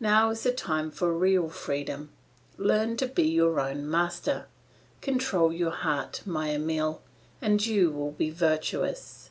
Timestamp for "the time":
0.44-0.90